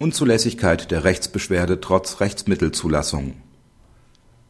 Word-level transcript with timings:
Unzulässigkeit 0.00 0.92
der 0.92 1.02
Rechtsbeschwerde 1.02 1.80
trotz 1.80 2.20
Rechtsmittelzulassung 2.20 3.34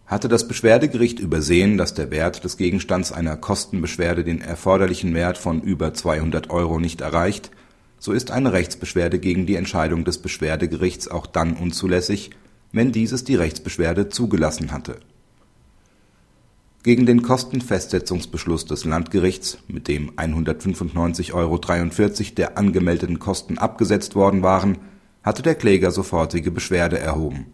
Hatte 0.05 0.29
das 0.29 0.47
Beschwerdegericht 0.47 1.21
übersehen, 1.21 1.79
dass 1.79 1.95
der 1.95 2.11
Wert 2.11 2.45
des 2.45 2.59
Gegenstands 2.59 3.13
einer 3.13 3.35
Kostenbeschwerde 3.35 4.25
den 4.25 4.43
erforderlichen 4.43 5.15
Wert 5.15 5.39
von 5.39 5.63
über 5.63 5.95
200 5.95 6.51
Euro 6.51 6.79
nicht 6.79 7.01
erreicht, 7.01 7.51
so 7.99 8.13
ist 8.13 8.31
eine 8.31 8.53
Rechtsbeschwerde 8.53 9.19
gegen 9.19 9.47
die 9.47 9.55
Entscheidung 9.55 10.05
des 10.05 10.19
Beschwerdegerichts 10.19 11.09
auch 11.09 11.27
dann 11.27 11.55
unzulässig, 11.55 12.29
wenn 12.73 12.93
dieses 12.93 13.25
die 13.25 13.37
Rechtsbeschwerde 13.37 14.11
zugelassen 14.11 14.71
hatte. 14.71 15.01
Gegen 16.83 17.07
den 17.07 17.23
Kostenfestsetzungsbeschluss 17.23 18.67
des 18.67 18.85
Landgerichts, 18.85 19.57
mit 19.67 19.89
dem 19.89 20.11
195,43 20.11 21.33
Euro 21.33 21.57
der 22.37 22.59
angemeldeten 22.59 23.19
Kosten 23.19 23.57
abgesetzt 23.57 24.15
worden 24.15 24.43
waren, 24.43 24.77
hatte 25.29 25.43
der 25.43 25.57
Kläger 25.57 25.91
sofortige 25.91 26.51
Beschwerde 26.51 26.99
erhoben. 26.99 27.53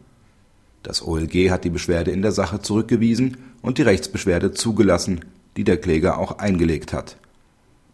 Das 0.84 1.04
OLG 1.04 1.50
hat 1.50 1.64
die 1.64 1.70
Beschwerde 1.70 2.12
in 2.12 2.22
der 2.22 2.30
Sache 2.30 2.62
zurückgewiesen 2.62 3.36
und 3.62 3.78
die 3.78 3.82
Rechtsbeschwerde 3.82 4.52
zugelassen, 4.52 5.24
die 5.56 5.64
der 5.64 5.78
Kläger 5.78 6.18
auch 6.18 6.38
eingelegt 6.38 6.92
hat. 6.92 7.16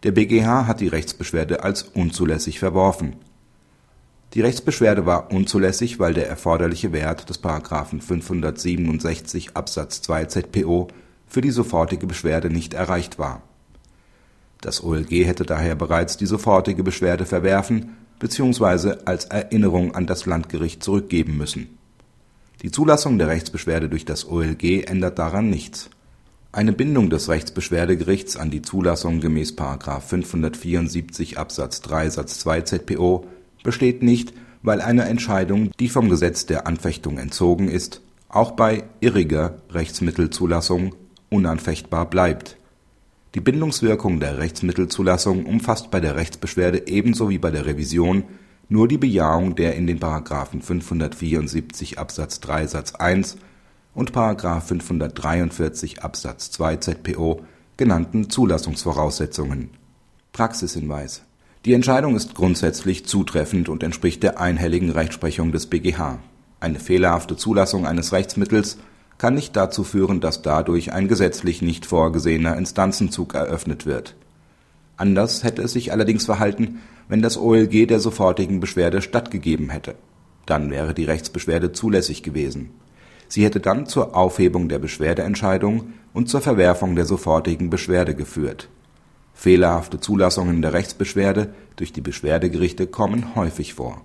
Der 0.03 0.11
BGH 0.11 0.67
hat 0.67 0.81
die 0.81 0.87
Rechtsbeschwerde 0.87 1.63
als 1.63 1.81
unzulässig 1.81 2.59
verworfen. 2.59 3.15
Die 4.35 4.41
Rechtsbeschwerde 4.41 5.07
war 5.07 5.31
unzulässig, 5.31 5.97
weil 5.97 6.13
der 6.13 6.29
erforderliche 6.29 6.93
Wert 6.93 7.27
des§ 7.29 7.43
567 8.01 9.57
Absatz 9.57 10.03
2 10.03 10.25
ZPO 10.25 10.89
für 11.25 11.41
die 11.41 11.49
sofortige 11.49 12.05
Beschwerde 12.05 12.51
nicht 12.51 12.75
erreicht 12.75 13.17
war. 13.17 13.41
Das 14.61 14.83
OLG 14.83 15.25
hätte 15.25 15.43
daher 15.43 15.73
bereits 15.73 16.17
die 16.17 16.27
sofortige 16.27 16.83
Beschwerde 16.83 17.25
verwerfen 17.25 17.97
bzw. 18.21 18.93
als 19.03 19.25
Erinnerung 19.25 19.93
an 19.93 20.07
das 20.07 20.25
Landgericht 20.25 20.81
zurückgeben 20.81 21.37
müssen. 21.37 21.77
Die 22.61 22.71
Zulassung 22.71 23.17
der 23.17 23.27
Rechtsbeschwerde 23.27 23.89
durch 23.89 24.05
das 24.05 24.29
OLG 24.29 24.85
ändert 24.85 25.19
daran 25.19 25.49
nichts. 25.49 25.89
Eine 26.53 26.73
Bindung 26.73 27.09
des 27.09 27.27
Rechtsbeschwerdegerichts 27.27 28.37
an 28.37 28.51
die 28.51 28.61
Zulassung 28.61 29.19
gemäß§ 29.19 29.53
574 29.99 31.37
Absatz 31.37 31.81
3 31.81 32.09
Satz 32.09 32.39
2 32.39 32.61
ZPO 32.61 33.25
besteht 33.63 34.03
nicht, 34.03 34.33
weil 34.61 34.81
eine 34.81 35.05
Entscheidung, 35.05 35.71
die 35.79 35.89
vom 35.89 36.09
Gesetz 36.09 36.45
der 36.45 36.67
Anfechtung 36.67 37.17
entzogen 37.17 37.67
ist, 37.67 38.01
auch 38.29 38.51
bei 38.51 38.83
irriger 38.99 39.57
Rechtsmittelzulassung 39.71 40.93
unanfechtbar 41.29 42.09
bleibt 42.09 42.57
die 43.33 43.39
Bindungswirkung 43.39 44.19
der 44.19 44.39
Rechtsmittelzulassung 44.39 45.45
umfasst 45.45 45.89
bei 45.89 45.99
der 45.99 46.15
Rechtsbeschwerde 46.15 46.87
ebenso 46.87 47.29
wie 47.29 47.37
bei 47.37 47.49
der 47.49 47.65
Revision 47.65 48.25
nur 48.67 48.87
die 48.87 48.97
Bejahung 48.97 49.55
der 49.55 49.75
in 49.75 49.87
den§ 49.87 49.99
574 50.61 51.97
Absatz 51.97 52.39
3 52.41 52.67
Satz 52.67 52.95
1 52.95 53.37
und§ 53.93 54.11
543 54.61 56.03
Absatz 56.03 56.51
2 56.51 56.77
ZPO 56.77 57.41
genannten 57.77 58.29
Zulassungsvoraussetzungen. 58.29 59.69
Praxishinweis 60.33 61.23
Die 61.65 61.73
Entscheidung 61.73 62.15
ist 62.15 62.35
grundsätzlich 62.35 63.05
zutreffend 63.05 63.69
und 63.69 63.83
entspricht 63.83 64.23
der 64.23 64.39
einhelligen 64.39 64.89
Rechtsprechung 64.89 65.51
des 65.51 65.67
BGH. 65.67 66.19
Eine 66.59 66.79
fehlerhafte 66.79 67.37
Zulassung 67.37 67.85
eines 67.85 68.13
Rechtsmittels 68.13 68.77
kann 69.21 69.35
nicht 69.35 69.55
dazu 69.55 69.83
führen, 69.83 70.19
dass 70.19 70.41
dadurch 70.41 70.93
ein 70.93 71.07
gesetzlich 71.07 71.61
nicht 71.61 71.85
vorgesehener 71.85 72.57
Instanzenzug 72.57 73.35
eröffnet 73.35 73.85
wird. 73.85 74.15
Anders 74.97 75.43
hätte 75.43 75.61
es 75.61 75.73
sich 75.73 75.91
allerdings 75.91 76.25
verhalten, 76.25 76.79
wenn 77.07 77.21
das 77.21 77.37
OLG 77.37 77.85
der 77.85 77.99
sofortigen 77.99 78.59
Beschwerde 78.59 78.99
stattgegeben 79.03 79.69
hätte. 79.69 79.93
Dann 80.47 80.71
wäre 80.71 80.95
die 80.95 81.05
Rechtsbeschwerde 81.05 81.71
zulässig 81.71 82.23
gewesen. 82.23 82.71
Sie 83.27 83.45
hätte 83.45 83.59
dann 83.59 83.85
zur 83.85 84.15
Aufhebung 84.15 84.69
der 84.69 84.79
Beschwerdeentscheidung 84.79 85.93
und 86.15 86.27
zur 86.27 86.41
Verwerfung 86.41 86.95
der 86.95 87.05
sofortigen 87.05 87.69
Beschwerde 87.69 88.15
geführt. 88.15 88.69
Fehlerhafte 89.35 89.99
Zulassungen 89.99 90.63
der 90.63 90.73
Rechtsbeschwerde 90.73 91.53
durch 91.75 91.93
die 91.93 92.01
Beschwerdegerichte 92.01 92.87
kommen 92.87 93.35
häufig 93.35 93.75
vor 93.75 94.01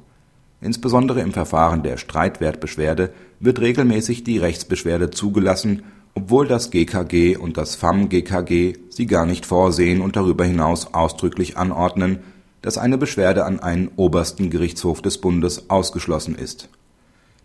Insbesondere 0.60 1.20
im 1.20 1.32
Verfahren 1.32 1.82
der 1.82 1.98
Streitwertbeschwerde 1.98 3.12
wird 3.40 3.60
regelmäßig 3.60 4.24
die 4.24 4.38
Rechtsbeschwerde 4.38 5.10
zugelassen, 5.10 5.82
obwohl 6.14 6.48
das 6.48 6.70
GKG 6.70 7.36
und 7.36 7.58
das 7.58 7.76
FAM-GKG 7.76 8.78
sie 8.88 9.06
gar 9.06 9.26
nicht 9.26 9.44
vorsehen 9.44 10.00
und 10.00 10.16
darüber 10.16 10.44
hinaus 10.44 10.94
ausdrücklich 10.94 11.58
anordnen, 11.58 12.20
dass 12.62 12.78
eine 12.78 12.96
Beschwerde 12.96 13.44
an 13.44 13.60
einen 13.60 13.90
Obersten 13.96 14.48
Gerichtshof 14.48 15.02
des 15.02 15.18
Bundes 15.18 15.68
ausgeschlossen 15.68 16.34
ist. 16.34 16.70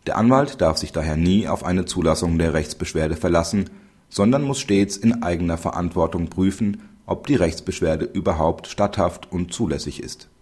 Der 0.08 0.18
Anwalt 0.18 0.62
darf 0.62 0.78
sich 0.78 0.94
daher 0.94 1.18
nie 1.18 1.50
auf 1.50 1.66
eine 1.66 1.86
Zulassung 1.86 2.38
der 2.38 2.54
Rechtsbeschwerde 2.54 3.18
verlassen, 3.18 3.70
sondern 4.10 4.42
muss 4.42 4.60
stets 4.60 4.96
in 4.96 5.22
eigener 5.22 5.58
Verantwortung 5.58 6.30
prüfen, 6.30 6.82
ob 7.06 7.28
die 7.28 7.36
Rechtsbeschwerde 7.36 8.06
überhaupt 8.06 8.68
statthaft 8.68 9.32
und 9.32 9.54
zulässig 9.54 10.02
ist 10.02 10.32